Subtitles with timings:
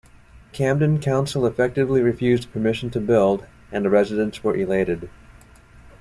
[0.51, 5.11] Camden Council effectively refused permission to build and the residents were elated.